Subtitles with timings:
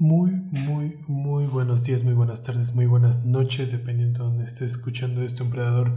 [0.00, 4.70] Muy, muy, muy buenos días, muy buenas tardes, muy buenas noches, dependiendo de donde estés
[4.76, 5.96] escuchando esto, emperador.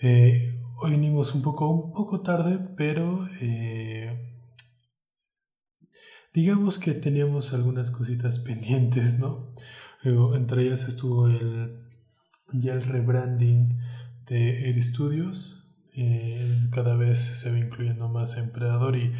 [0.00, 0.40] Eh,
[0.80, 4.40] hoy venimos un poco, un poco tarde, pero eh,
[6.32, 9.52] digamos que teníamos algunas cositas pendientes, ¿no?
[10.04, 11.80] entre ellas estuvo el,
[12.52, 13.76] ya el rebranding
[14.28, 15.76] de Air Studios.
[15.96, 19.12] Eh, cada vez se va incluyendo más emperador y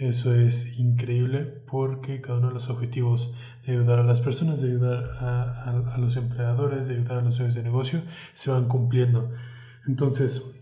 [0.00, 3.34] eso es increíble porque cada uno de los objetivos
[3.66, 7.54] de ayudar a las personas, de ayudar a, los empleadores, de ayudar a los dueños
[7.54, 8.02] de negocio,
[8.32, 9.30] se van cumpliendo.
[9.86, 10.52] Entonces,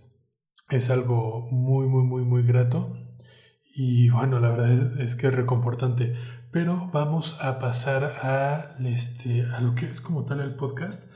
[0.71, 2.97] es algo muy, muy, muy, muy grato.
[3.77, 6.15] Y bueno, la verdad es, que es reconfortante.
[6.51, 11.13] Pero vamos a pasar a, este, a lo que es como tal el podcast.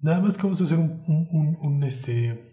[0.00, 2.50] Nada más que vamos a hacer un, un este,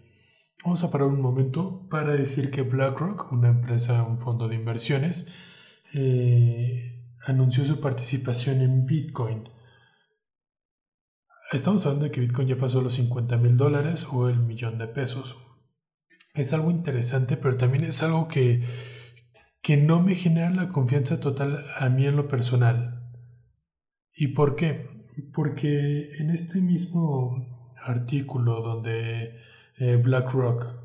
[0.64, 5.32] Vamos a parar un momento para decir que BlackRock, una empresa, un fondo de inversiones,
[5.94, 9.48] eh, anunció su participación en Bitcoin.
[11.52, 14.88] Estamos hablando de que Bitcoin ya pasó los 50 mil dólares o el millón de
[14.88, 15.36] pesos.
[16.34, 18.64] Es algo interesante, pero también es algo que,
[19.62, 23.12] que no me genera la confianza total a mí en lo personal.
[24.12, 24.88] ¿Y por qué?
[25.32, 29.38] Porque en este mismo artículo donde
[29.78, 30.78] eh, BlackRock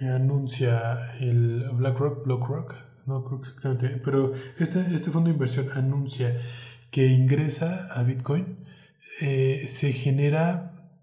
[0.00, 2.74] eh, anuncia el BlackRock, BlackRock,
[3.06, 6.38] no creo exactamente, pero este, este fondo de inversión anuncia
[6.90, 8.64] que ingresa a Bitcoin,
[9.20, 11.02] eh, se genera,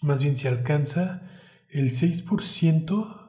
[0.00, 1.22] más bien se alcanza
[1.68, 3.20] el 6%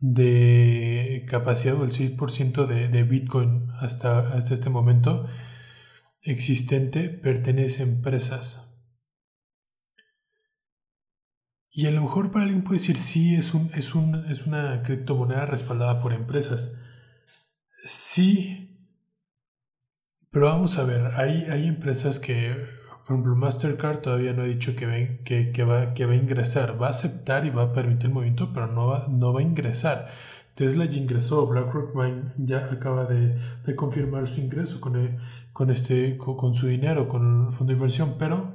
[0.00, 5.26] de capacidad o el 6% de, de Bitcoin hasta, hasta este momento
[6.22, 8.69] existente pertenece a empresas.
[11.72, 14.82] Y a lo mejor para alguien puede decir, sí, es, un, es, un, es una
[14.82, 16.80] criptomoneda respaldada por empresas.
[17.84, 18.70] Sí,
[20.30, 22.56] pero vamos a ver, hay, hay empresas que,
[23.06, 26.80] por ejemplo, Mastercard todavía no ha dicho que, que, que, va, que va a ingresar,
[26.80, 29.44] va a aceptar y va a permitir el movimiento, pero no va, no va a
[29.44, 30.08] ingresar.
[30.54, 31.96] Tesla ya ingresó, BlackRock
[32.38, 35.18] ya acaba de, de confirmar su ingreso con,
[35.52, 38.54] con, este, con, con su dinero, con el fondo de inversión, pero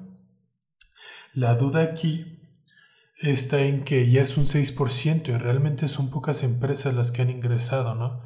[1.34, 2.36] la duda aquí
[3.22, 7.30] está en que ya es un 6% y realmente son pocas empresas las que han
[7.30, 8.22] ingresado, ¿no?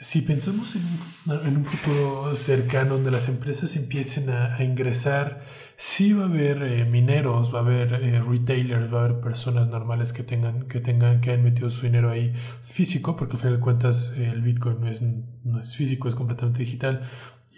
[0.00, 5.42] Si pensamos en un, futuro cercano donde las empresas empiecen a, ingresar,
[5.76, 9.68] sí va a haber eh, mineros, va a haber eh, retailers, va a haber personas
[9.70, 12.32] normales que tengan, que tengan, que hayan metido su dinero ahí
[12.62, 16.60] físico, porque al final de cuentas el Bitcoin no es, no es físico, es completamente
[16.60, 17.02] digital.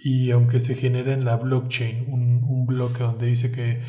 [0.03, 3.81] Y aunque se genere en la blockchain un, un bloque donde dice que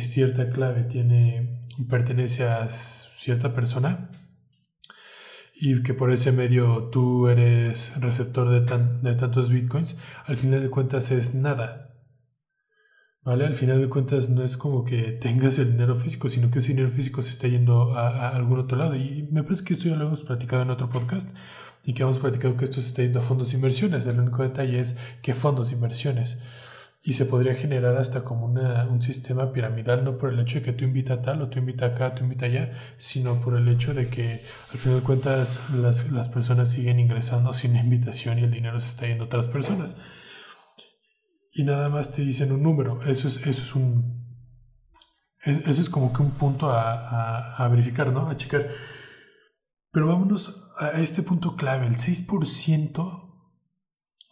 [0.00, 4.10] cierta clave tiene, pertenece a cierta persona
[5.62, 8.60] y que por ese medio tú eres receptor de,
[9.02, 11.89] de tantos bitcoins, al final de cuentas es nada.
[13.22, 13.46] ¿Vale?
[13.46, 16.68] Al final de cuentas no es como que tengas el dinero físico, sino que ese
[16.68, 18.96] dinero físico se está yendo a, algún otro lado.
[18.96, 21.36] Y me parece que esto ya lo hemos platicado en otro podcast
[21.84, 24.06] y que hemos platicado que esto se está yendo a fondos de inversiones.
[24.06, 26.40] El único detalle es qué fondos de inversiones
[27.02, 30.62] y se podría generar hasta como una, un sistema piramidal, no por el hecho de
[30.62, 33.68] que tú invita a tal o tú invita acá, tú invita allá, sino por el
[33.68, 34.42] hecho de que
[34.72, 38.88] al final de cuentas las, las personas siguen ingresando sin invitación y el dinero se
[38.88, 39.96] está yendo a otras personas.
[41.52, 44.38] Y nada más te dicen un número, eso es, eso es un...
[45.38, 48.28] eso es como que un punto a, a, verificar, ¿no?
[48.28, 48.68] A checar.
[49.90, 53.30] Pero vámonos a este punto clave, el 6%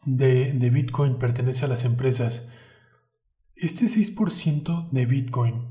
[0.04, 2.50] de, de Bitcoin pertenece a las empresas.
[3.56, 5.68] Este 6% de Bitcoin,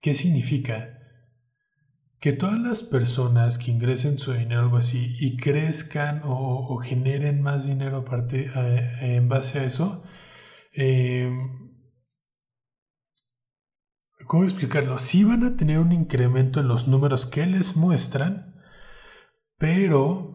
[0.00, 1.01] ¿qué significa?
[2.22, 7.66] Que todas las personas que ingresen su dinero algo así y crezcan o, generen más
[7.66, 8.04] dinero
[9.00, 10.04] en base a eso,
[10.72, 11.32] eh,
[14.26, 15.00] ¿cómo explicarlo?
[15.00, 18.54] Sí van a tener un incremento en los números que les muestran,
[19.58, 20.32] pero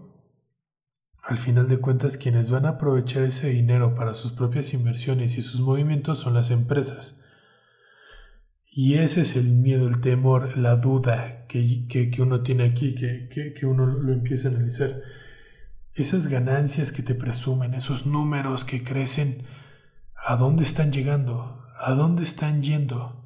[1.23, 5.41] al final de cuentas, quienes van a aprovechar ese dinero para sus propias inversiones y
[5.41, 7.23] sus movimientos son las empresas.
[8.79, 13.27] Y ese es el miedo, el temor, la duda que, que, uno tiene aquí, que,
[13.27, 15.01] que, uno lo empieza a analizar.
[15.95, 19.41] Esas ganancias que te presumen, esos números que crecen,
[20.15, 21.63] ¿a dónde están llegando?
[21.79, 23.25] ¿A dónde están yendo?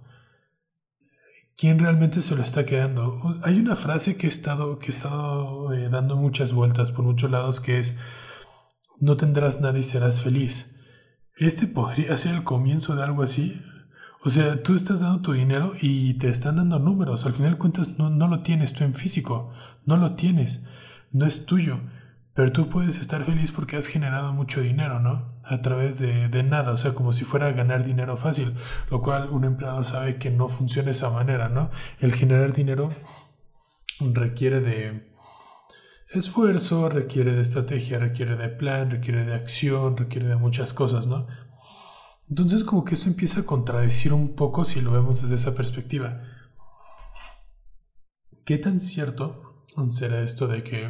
[1.58, 3.20] quién realmente se lo está quedando.
[3.44, 7.30] Hay una frase que he estado, que he estado eh, dando muchas vueltas por muchos
[7.30, 7.98] lados que es,
[9.02, 10.78] no tendrás nada y serás feliz.
[11.36, 13.62] Este podría ser el comienzo de algo así.
[14.24, 17.26] O sea, tú estás dando tu dinero y te están dando números.
[17.26, 19.52] Al final de cuentas no, no lo tienes tú en físico.
[19.86, 20.68] No lo tienes.
[21.12, 21.82] No es tuyo.
[22.34, 25.28] Pero tú puedes estar feliz porque has generado mucho dinero, ¿no?
[25.44, 28.54] A través de, de, nada, o sea, como si fuera a ganar dinero fácil,
[28.90, 31.70] lo cual un empleador sabe que no funciona de esa manera, ¿no?
[32.00, 32.96] El generar dinero
[34.00, 35.12] requiere de
[36.10, 41.28] esfuerzo, requiere de estrategia, requiere de plan, requiere de acción, requiere de muchas cosas, ¿no?
[42.32, 46.24] Entonces como que esto empieza a contradecir un poco si lo vemos desde esa perspectiva.
[48.46, 50.86] ¿Qué tan cierto será esto de que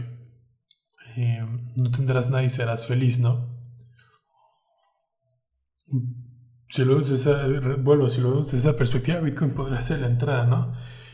[1.17, 1.43] eh,
[1.77, 3.59] no tendrás nada y serás feliz, ¿no?
[6.69, 7.47] Si lo ves esa,
[7.79, 10.73] vuelvo, si lo vemos desde esa perspectiva, Bitcoin podría ser la entrada, ¿no?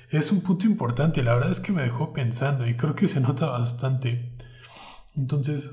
[0.09, 3.21] Es un punto importante, la verdad es que me dejó pensando y creo que se
[3.21, 4.37] nota bastante.
[5.15, 5.71] Entonces,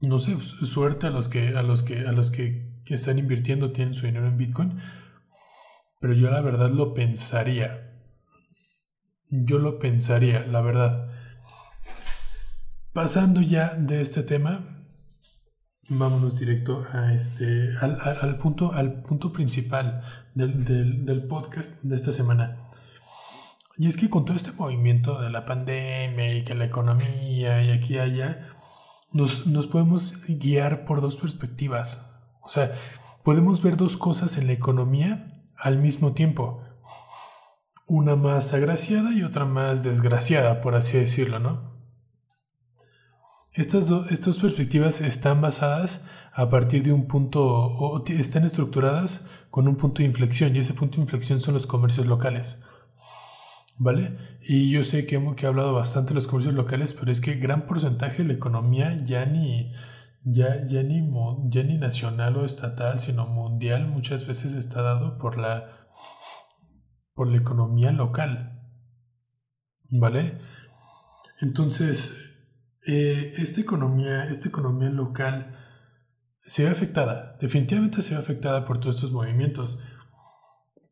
[0.00, 3.70] no sé, suerte a los que, a los que, a los que, que están invirtiendo,
[3.70, 4.80] tienen su dinero en Bitcoin,
[6.00, 8.00] pero yo la verdad lo pensaría.
[9.30, 11.10] Yo lo pensaría, la verdad.
[12.94, 14.86] Pasando ya de este tema,
[15.90, 20.02] vámonos directo a este, al, punto, al punto principal
[20.34, 22.70] del, podcast de esta semana.
[23.76, 27.70] Y es que con todo este movimiento de la pandemia y que la economía y
[27.70, 28.48] aquí y allá,
[29.12, 32.07] nos, nos podemos guiar por dos perspectivas.
[32.48, 32.72] O sea,
[33.24, 36.62] podemos ver dos cosas en la economía al mismo tiempo.
[37.86, 41.76] Una más agraciada y otra más desgraciada, por así decirlo, ¿no?
[43.52, 49.98] Estas, estas perspectivas están basadas a partir de un punto, están estructuradas con un punto
[49.98, 52.64] de inflexión, y ese punto de inflexión son los comercios locales.
[53.76, 54.16] ¿Vale?
[54.42, 57.20] Y yo sé que, hemos, que he hablado bastante de los comercios locales, pero es
[57.20, 59.70] que gran porcentaje de la economía ya ni,
[60.24, 61.08] ya, ya, ni,
[61.50, 65.88] ya ni nacional o estatal, sino mundial, muchas veces está dado por la,
[67.14, 68.60] por la economía local.
[69.90, 70.38] ¿Vale?
[71.40, 72.36] Entonces,
[72.86, 75.56] eh, esta, economía, esta economía local
[76.42, 79.82] se ve afectada, definitivamente se ve afectada por todos estos movimientos.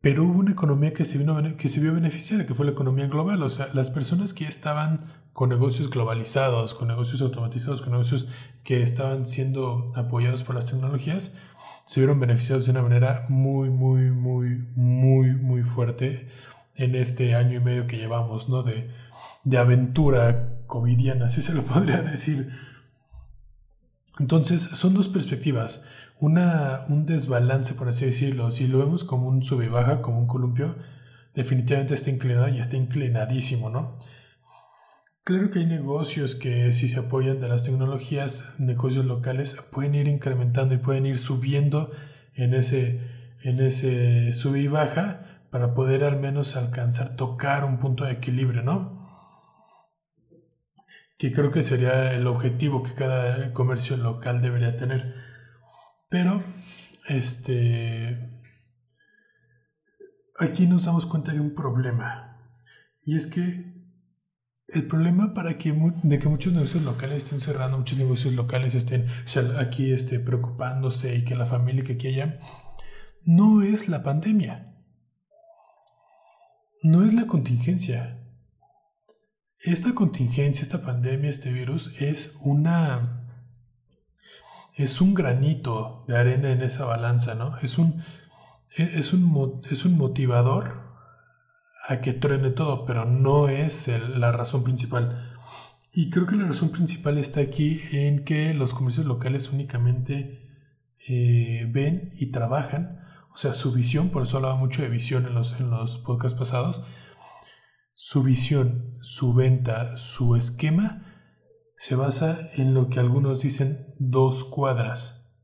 [0.06, 3.08] Pero hubo una economía que se, vino, que se vio beneficiada, que fue la economía
[3.08, 3.42] global.
[3.42, 5.00] O sea, las personas que estaban
[5.32, 8.28] con negocios globalizados, con negocios automatizados, con negocios
[8.62, 11.38] que estaban siendo apoyados por las tecnologías,
[11.86, 16.28] se vieron beneficiados de una manera muy, muy, muy, muy, muy fuerte
[16.76, 18.62] en este año y medio que llevamos, ¿no?
[18.62, 18.88] De,
[19.42, 22.48] de aventura covidiana, así se lo podría decir.
[24.20, 25.84] Entonces, son dos perspectivas.
[26.18, 28.50] Una, un desbalance, por así decirlo.
[28.50, 30.76] Si lo vemos como un sube y baja, como un columpio,
[31.34, 33.94] definitivamente está inclinado y está inclinadísimo, ¿no?
[35.24, 40.06] Claro que hay negocios que si se apoyan de las tecnologías, negocios locales, pueden ir
[40.06, 41.90] incrementando y pueden ir subiendo
[42.34, 43.00] en ese,
[43.42, 48.62] en ese sube y baja para poder al menos alcanzar, tocar un punto de equilibrio,
[48.62, 48.96] ¿no?
[51.18, 55.14] que creo que sería el objetivo que cada comercio local debería tener.
[56.18, 56.42] Pero,
[57.10, 58.18] este,
[60.38, 62.40] aquí nos damos cuenta de un problema.
[63.04, 63.74] Y es que
[64.68, 65.74] el problema para que,
[66.04, 69.04] de que muchos negocios locales estén cerrando, muchos negocios locales estén
[69.58, 72.40] aquí este, preocupándose y que la familia que aquí haya,
[73.26, 74.74] no es la pandemia.
[76.82, 78.26] No es la contingencia
[79.66, 83.15] esta contingencia, esta pandemia, este virus es una
[84.76, 87.56] es un granito de arena en esa balanza, ¿no?
[87.62, 88.02] Es un,
[88.76, 90.86] e, es un, es un motivador
[91.88, 95.32] a que truene todo, pero no es la razón principal.
[95.92, 100.42] Y creo que la razón principal está aquí en que los comercios locales únicamente
[101.08, 103.00] eh, ven y trabajan,
[103.32, 106.38] o sea, su visión, por eso hablaba mucho de visión en los, en los podcasts
[106.38, 106.84] pasados,
[107.94, 111.15] su visión, su venta, su esquema
[111.76, 115.34] se basa en lo que algunos dicen dos cuadras.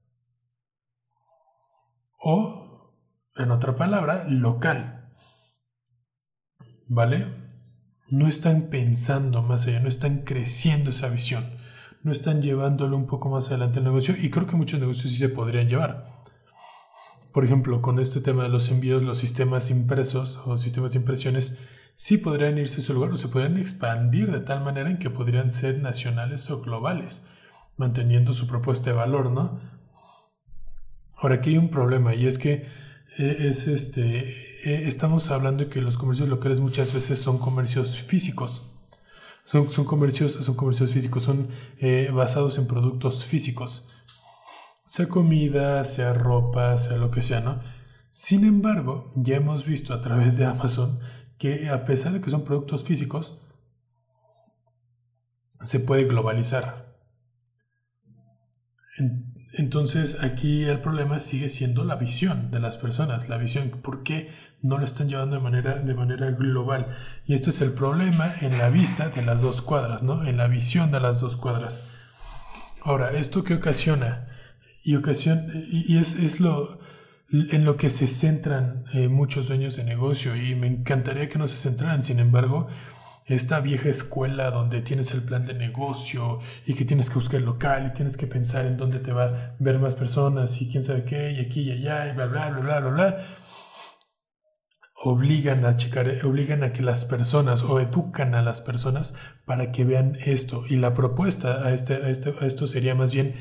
[2.19, 2.95] O,
[3.37, 5.13] en otra palabra, local.
[6.89, 7.27] ¿Vale?
[8.09, 11.45] No están pensando más allá, no están creciendo esa visión,
[12.03, 15.19] no están llevándolo un poco más adelante el negocio y creo que muchos negocios sí
[15.19, 16.23] se podrían llevar.
[17.33, 21.59] Por ejemplo, con este tema de los envíos, los sistemas impresos o sistemas de impresiones,
[21.95, 25.11] sí podrían irse a su lugar o se podrían expandir de tal manera en que
[25.11, 27.27] podrían ser nacionales o globales,
[27.77, 29.61] manteniendo su propuesta de valor, ¿no?
[31.17, 32.67] Ahora aquí hay un problema y es que
[33.19, 34.19] eh, es este,
[34.65, 38.71] eh, estamos hablando de que los comercios locales muchas veces son comercios físicos.
[39.45, 43.91] Son, son comercios, son comercios físicos, son eh, basados en productos físicos.
[44.87, 47.61] Sea comida, sea ropa, sea lo que sea, ¿no?
[48.11, 50.99] Sin embargo, ya hemos visto a través de Amazon
[51.43, 53.45] que a pesar de que son productos físicos,
[55.61, 56.95] se puede globalizar.
[59.59, 64.31] Entonces aquí el problema sigue siendo la visión de las personas, la visión, ¿por qué
[64.61, 66.95] no lo están llevando de manera, de manera global?
[67.27, 70.25] Y este es el problema en la vista de las dos cuadras, ¿no?
[70.25, 71.89] En la visión de las dos cuadras.
[72.83, 74.29] Ahora, ¿esto qué ocasiona?
[74.85, 76.79] Y, ocasiona, y es, es lo,
[77.33, 81.49] en lo que se centran eh, muchos dueños de negocio y me encantaría que no
[81.49, 82.69] se centraran, sin embargo,
[83.25, 87.47] esta vieja escuela donde tienes el plan de negocio y que tienes que buscar el
[87.47, 90.83] local y tienes que pensar en dónde te va a ver más personas y quién
[90.83, 93.25] sabe qué y aquí y allá y bla bla bla bla bla bla
[95.05, 99.15] obligan a checar obligan a que las personas o educan a las personas
[99.47, 100.65] para que vean esto.
[100.69, 103.35] Y la propuesta a este, a este, a esto sería más bien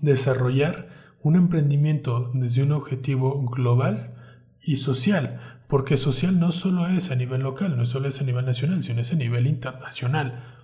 [0.00, 4.14] desarrollar un emprendimiento desde un objetivo global
[4.62, 8.44] y social, porque social no solo es a nivel local, no solo es a nivel
[8.44, 10.56] nacional, sino es a nivel internacional.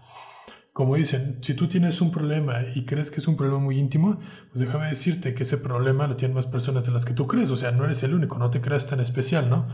[0.73, 4.19] Como dicen, si tú tienes un problema y crees que es un problema muy íntimo,
[4.51, 7.51] pues déjame decirte que ese problema lo tienen más personas de las que tú crees,
[7.51, 9.65] o sea, no eres el único, no te creas tan especial, ¿no?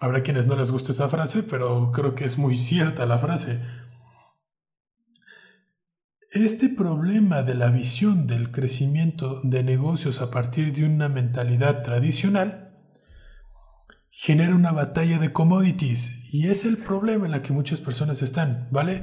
[0.00, 3.60] Habrá quienes no les guste esa frase, pero creo que es muy cierta la frase.
[6.32, 12.70] Este problema de la visión del crecimiento de negocios a partir de una mentalidad tradicional
[14.10, 18.68] genera una batalla de commodities y es el problema en la que muchas personas están,
[18.70, 19.02] ¿vale?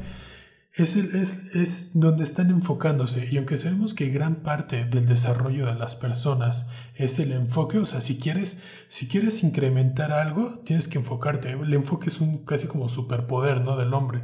[0.74, 5.76] Es, es, es, donde están enfocándose y aunque sabemos que gran parte del desarrollo de
[5.76, 11.00] las personas es el enfoque, o sea, si quieres, si quieres incrementar algo, tienes que
[11.00, 11.52] enfocarte.
[11.52, 13.76] El enfoque es un casi como superpoder, ¿no?
[13.76, 14.24] Del hombre.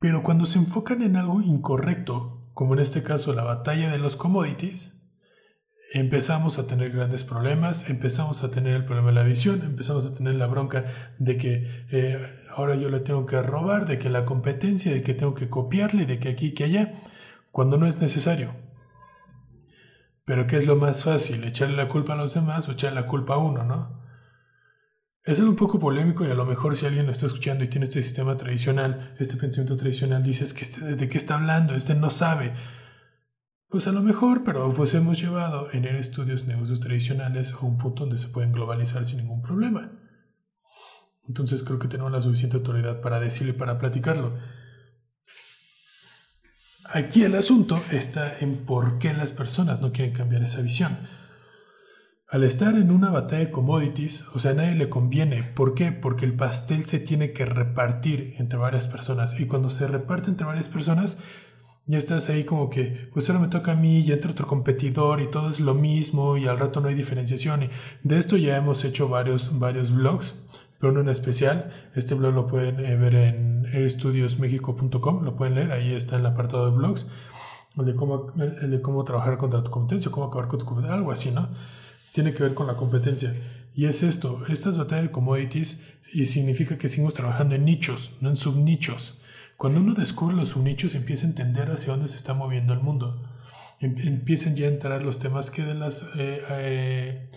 [0.00, 4.16] Pero cuando se enfocan en algo incorrecto, como en este caso la batalla de los
[4.16, 5.02] commodities,
[5.92, 10.14] empezamos a tener grandes problemas, empezamos a tener el problema de la visión, empezamos a
[10.14, 10.86] tener la bronca
[11.18, 12.18] de que eh,
[12.56, 16.06] ahora yo le tengo que robar, de que la competencia, de que tengo que copiarle,
[16.06, 16.94] de que aquí que allá,
[17.50, 18.54] cuando no es necesario.
[20.24, 21.44] Pero ¿qué es lo más fácil?
[21.44, 23.99] ¿Echarle la culpa a los demás o echarle la culpa a uno, no?
[25.30, 27.68] Es algo un poco polémico y a lo mejor si alguien lo está escuchando y
[27.68, 31.94] tiene este sistema tradicional, este pensamiento tradicional, dices que este, de qué está hablando, este
[31.94, 32.52] no sabe.
[33.68, 38.02] Pues a lo mejor, pero pues hemos llevado en estudios negocios tradicionales a un punto
[38.02, 39.92] donde se pueden globalizar sin ningún problema.
[41.28, 44.36] Entonces creo que tenemos la suficiente autoridad para decirlo y para platicarlo.
[46.86, 50.98] Aquí el asunto está en por qué las personas no quieren cambiar esa visión.
[52.30, 55.42] Al estar en una batalla de commodities, o sea, a nadie le conviene.
[55.42, 55.90] ¿Por qué?
[55.90, 59.40] Porque el pastel se tiene que repartir entre varias personas.
[59.40, 61.18] Y cuando se reparte entre varias personas,
[61.86, 65.20] ya estás ahí como que, pues ahora me toca a mí y entra otro competidor
[65.20, 67.64] y todo es lo mismo y al rato no hay diferenciación.
[67.64, 67.70] Y
[68.04, 70.46] de esto ya hemos hecho varios, varios blogs,
[70.78, 71.72] pero uno en especial.
[71.96, 76.26] Este blog lo pueden eh, ver en estudiosmexico.com, lo pueden leer, ahí está en el
[76.26, 77.10] apartado de blogs.
[77.76, 80.96] El de cómo, el de cómo trabajar contra tu competencia, cómo acabar con tu competencia,
[80.96, 81.48] algo así, ¿no?
[82.12, 83.34] Tiene que ver con la competencia.
[83.74, 88.30] Y es esto, estas batallas de commodities y significa que seguimos trabajando en nichos, no
[88.30, 89.20] en subnichos.
[89.56, 93.22] Cuando uno descubre los subnichos empieza a entender hacia dónde se está moviendo el mundo.
[93.78, 97.30] Em, empiezan ya a entrar los temas que de las eh, eh,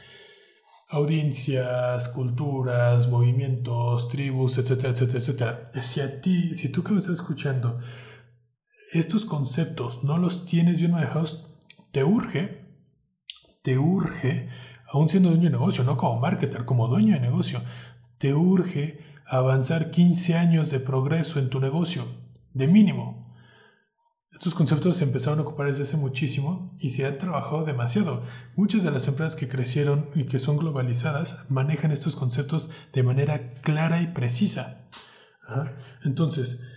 [0.89, 5.63] audiencias, culturas, movimientos, tribus, etcétera, etcétera, etcétera.
[5.81, 7.79] Si a ti, si tú que me estás escuchando,
[8.93, 11.49] estos conceptos no los tienes bien manejados,
[11.91, 12.62] te urge
[13.63, 14.49] te urge,
[14.87, 17.61] aún siendo dueño de negocio, no como marketer, como dueño de negocio,
[18.19, 22.05] te urge avanzar 15 años de progreso en tu negocio,
[22.53, 23.33] de mínimo.
[24.31, 28.23] Estos conceptos se empezaron a ocupar desde hace muchísimo y se han trabajado demasiado.
[28.55, 33.53] Muchas de las empresas que crecieron y que son globalizadas manejan estos conceptos de manera
[33.61, 34.89] clara y precisa.
[36.03, 36.67] Entonces,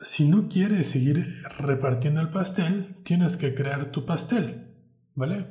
[0.00, 1.24] si no quieres seguir
[1.58, 4.75] repartiendo el pastel, tienes que crear tu pastel.
[5.16, 5.46] ¿Vale?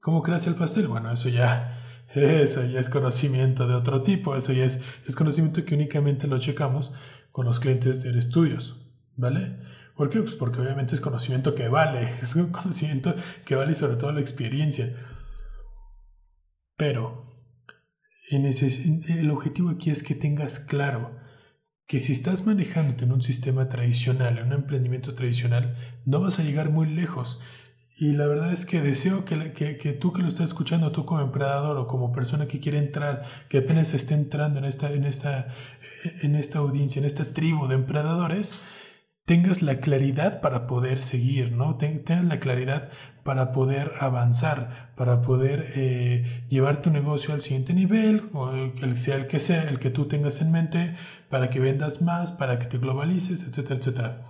[0.00, 0.88] ¿Cómo creas el pastel?
[0.88, 1.80] Bueno, eso ya,
[2.14, 6.38] eso ya es conocimiento de otro tipo, eso ya es, es conocimiento que únicamente lo
[6.38, 6.92] checamos
[7.30, 9.60] con los clientes de estudios, ¿vale?
[9.94, 10.20] ¿Por qué?
[10.20, 14.20] Pues porque obviamente es conocimiento que vale, es un conocimiento que vale sobre todo la
[14.20, 14.94] experiencia.
[16.76, 17.24] Pero
[18.30, 21.16] el objetivo aquí es que tengas claro
[21.86, 26.42] que si estás manejándote en un sistema tradicional, en un emprendimiento tradicional, no vas a
[26.42, 27.40] llegar muy lejos.
[27.98, 31.06] Y la verdad es que deseo que, que, que, tú que lo estás escuchando, tú
[31.06, 35.04] como emprendedor o como persona que quiere entrar, que apenas esté entrando en esta, en
[35.04, 35.48] esta,
[36.22, 38.54] en esta audiencia, en esta tribu de emprendedores,
[39.24, 41.78] tengas la claridad para poder seguir, ¿no?
[41.78, 42.90] Tengas la claridad
[43.24, 49.16] para poder avanzar, para poder eh, llevar tu negocio al siguiente nivel, o el, sea
[49.16, 50.94] el que sea, el que tú tengas en mente,
[51.30, 54.26] para que vendas más, para que te globalices, etcétera, etcétera.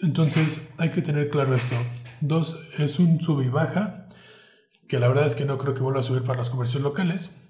[0.00, 1.74] Entonces hay que tener claro esto.
[2.20, 4.08] Dos, es un sub y baja,
[4.88, 7.42] que la verdad es que no creo que vuelva a subir para los comercios locales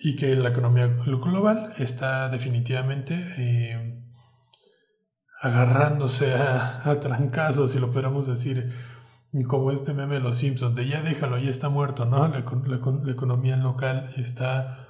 [0.00, 4.04] y que la economía global está definitivamente eh,
[5.40, 8.72] agarrándose a, a, trancazos, si lo pudiéramos decir,
[9.46, 12.28] como este meme de los Simpsons, de ya déjalo, ya está muerto, ¿no?
[12.28, 14.88] La, la, economía local está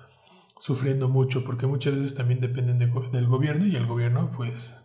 [0.59, 4.85] sufriendo mucho porque muchas veces también dependen del gobierno y el gobierno, pues,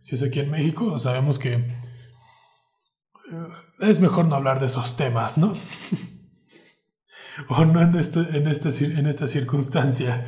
[0.00, 3.48] si es aquí en México, sabemos que eh,
[3.80, 5.54] es mejor no hablar de esos temas, ¿no?
[7.48, 10.26] o no en, este, en, esta, en esta circunstancia.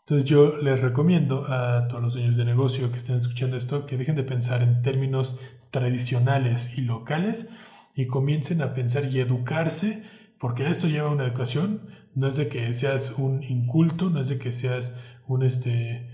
[0.00, 3.96] Entonces yo les recomiendo a todos los dueños de negocio que estén escuchando esto que
[3.96, 5.40] dejen de pensar en términos
[5.70, 7.50] tradicionales y locales
[7.94, 10.02] y comiencen a pensar y educarse,
[10.38, 14.28] porque esto lleva a una educación, no es de que seas un inculto, no es
[14.28, 16.10] de que seas un este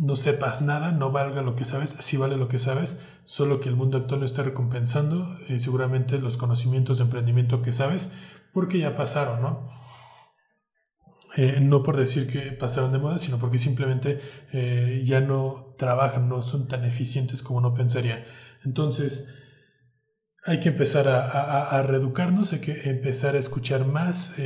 [0.00, 3.68] no sepas nada, no valga lo que sabes, sí vale lo que sabes, solo que
[3.68, 8.10] el mundo actual no está recompensando eh, seguramente los conocimientos de emprendimiento que sabes,
[8.54, 9.68] porque ya pasaron, ¿no?
[11.36, 14.20] Eh, no por decir que pasaron de moda, sino porque simplemente
[14.52, 18.24] eh, ya no trabajan, no son tan eficientes como uno pensaría.
[18.64, 19.34] Entonces,
[20.44, 24.36] hay que empezar a, a, reeducarnos, hay que empezar a escuchar más,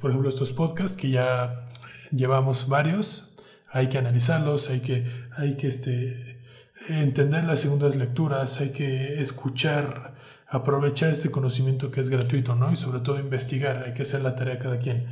[0.00, 1.66] por ejemplo, estos podcasts que ya
[2.10, 3.29] llevamos varios,
[3.70, 6.42] hay que analizarlos, hay que, hay que este,
[6.88, 10.14] entender las segundas lecturas, hay que escuchar
[10.50, 12.72] aprovechar este conocimiento que es gratuito, ¿no?
[12.72, 15.06] Y sobre todo investigar, hay que hacer la tarea cada quien.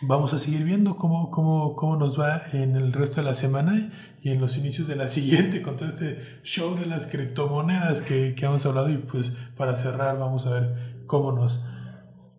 [0.00, 3.90] Vamos a seguir viendo cómo, cómo, cómo nos va en el resto de la semana
[4.20, 8.34] y en los inicios de la siguiente con todo este show de las criptomonedas que,
[8.34, 11.66] que hemos hablado y pues para cerrar vamos a ver cómo nos,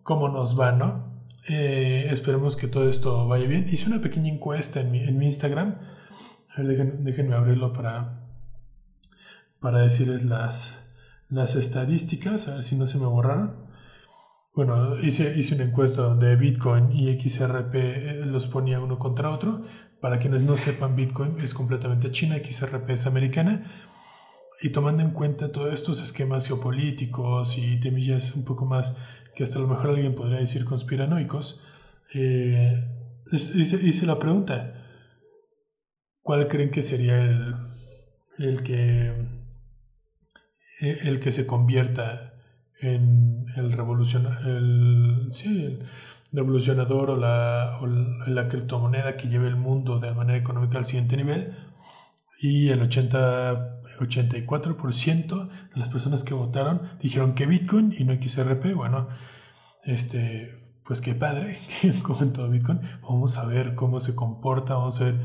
[0.02, 1.13] cómo nos va, ¿no?
[1.48, 3.66] Eh, esperemos que todo esto vaya bien.
[3.70, 5.78] Hice una pequeña encuesta en mi, en mi Instagram.
[6.56, 8.24] A ver, déjenme abrirlo para,
[9.60, 10.88] para decirles las,
[11.28, 13.64] las estadísticas, a ver si no se me borraron.
[14.54, 19.62] Bueno, hice, hice una encuesta donde Bitcoin y XRP eh, los ponía uno contra otro.
[20.00, 23.64] Para quienes no sepan, Bitcoin es completamente china, XRP es americana.
[24.62, 28.96] Y tomando en cuenta todos estos esquemas geopolíticos y temillas un poco más
[29.34, 31.60] que hasta a lo mejor alguien podría decir conspiranoicos,
[32.14, 32.88] eh,
[33.32, 34.86] hice, hice, la pregunta,
[36.22, 37.56] ¿cuál creen que sería el,
[38.38, 39.12] el que
[40.80, 42.34] eh, el que se convierta
[42.80, 43.72] en el, el,
[46.32, 47.80] revolucionador o la,
[48.26, 51.56] la, criptomoneda que lleve el mundo de manera económica al siguiente nivel.
[52.40, 58.74] Y el 80, 84% de las personas que votaron dijeron que Bitcoin y no XRP.
[58.74, 59.08] Bueno,
[59.84, 60.54] este,
[60.84, 61.58] pues qué padre,
[62.02, 62.80] como en todo Bitcoin.
[63.02, 65.16] Vamos a ver cómo se comporta, vamos a ver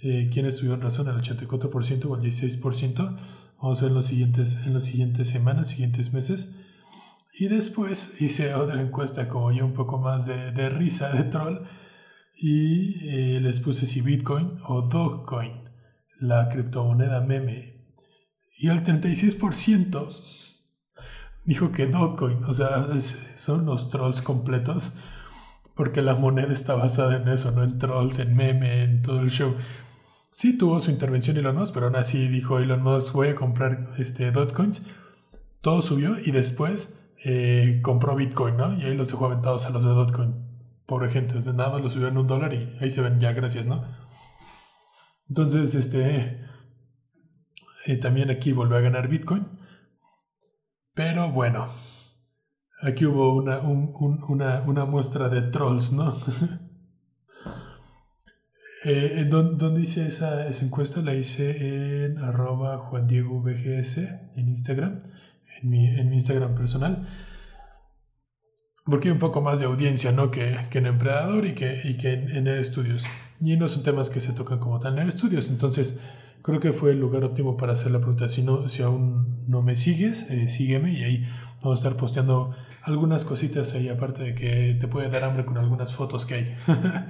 [0.00, 3.16] eh, quiénes tuvieron razón, el 84% o el 16%.
[3.62, 6.56] Vamos a ver en, los siguientes, en las siguientes semanas, siguientes meses.
[7.32, 11.64] Y después hice otra encuesta como yo un poco más de, de risa, de troll.
[12.36, 15.70] Y eh, les puse si Bitcoin o Dogecoin,
[16.20, 17.73] la criptomoneda meme.
[18.56, 20.08] Y el 36%
[21.44, 22.86] dijo que Dogecoin, o sea,
[23.36, 24.96] son los trolls completos.
[25.74, 29.30] Porque la moneda está basada en eso, no en trolls, en meme, en todo el
[29.30, 29.56] show.
[30.30, 33.88] Sí tuvo su intervención Elon Musk, pero aún así dijo Elon Musk, voy a comprar
[33.98, 34.86] este, Dotcoins.
[35.60, 38.76] Todo subió y después eh, compró Bitcoin, ¿no?
[38.78, 40.34] Y ahí los dejó aventados a los de Dotcoin.
[40.86, 43.82] Pobre gente, nada más los subieron un dólar y ahí se ven ya, gracias, ¿no?
[45.28, 46.53] Entonces, este...
[47.86, 49.46] Eh, también aquí volvió a ganar Bitcoin.
[50.94, 51.68] Pero bueno,
[52.82, 56.16] aquí hubo una, una, una muestra de trolls, ¿no?
[58.86, 61.00] Eh, ¿Dónde hice esa, esa, encuesta?
[61.00, 63.96] La hice en arroba Juan Diego VGS
[64.36, 64.98] en Instagram,
[65.62, 67.08] en mi, en mi Instagram personal.
[68.84, 70.30] Porque hay un poco más de audiencia ¿no?
[70.30, 73.06] que, que en Empredador y que, y que en, en Studios.
[73.40, 75.48] Y no son temas que se tocan como tal en Studios.
[75.48, 76.02] Entonces,
[76.44, 78.28] creo que fue el lugar óptimo para hacer la pregunta.
[78.28, 81.26] Si, no, si aún no me sigues, eh, sígueme y ahí
[81.62, 85.56] vamos a estar posteando algunas cositas ahí, aparte de que te puede dar hambre con
[85.56, 86.54] algunas fotos que hay.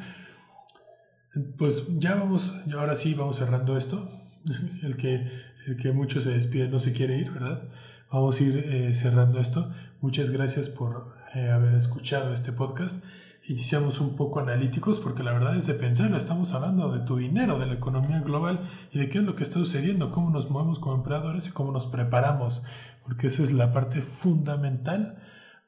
[1.58, 4.08] Pues ya vamos, ahora sí vamos cerrando esto.
[4.84, 5.28] El que,
[5.66, 7.64] el que mucho se despide no se quiere ir, ¿verdad?
[8.12, 9.68] Vamos a ir eh, cerrando esto.
[10.00, 13.04] Muchas gracias por eh, haber escuchado este podcast.
[13.46, 16.16] Iniciamos un poco analíticos porque la verdad es de pensarlo.
[16.16, 19.42] Estamos hablando de tu dinero, de la economía global y de qué es lo que
[19.42, 22.64] está sucediendo, cómo nos movemos como empleadores y cómo nos preparamos.
[23.02, 25.18] Porque esa es la parte fundamental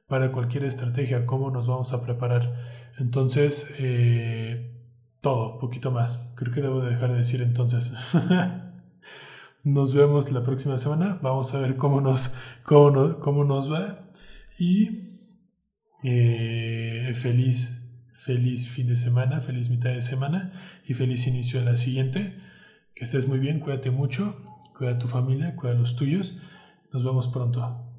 [0.07, 2.55] para cualquier estrategia, cómo nos vamos a preparar.
[2.99, 4.77] Entonces, eh,
[5.21, 6.33] todo, poquito más.
[6.35, 7.93] Creo que debo dejar de decir entonces.
[9.65, 11.19] Nos vemos la próxima semana.
[11.21, 14.09] Vamos a ver cómo nos, cómo, cómo nos va.
[14.61, 15.16] Y
[16.09, 20.53] eh, feliz, feliz fin de semana, feliz mitad de semana
[20.87, 22.37] y feliz inicio de la siguiente.
[22.95, 24.43] Que estés muy bien, cuídate mucho,
[24.73, 26.41] cuida a tu familia, cuida a los tuyos.
[26.93, 27.96] Nos vemos pronto.